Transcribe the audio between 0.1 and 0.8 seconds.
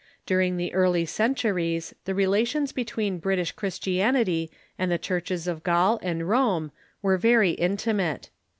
During the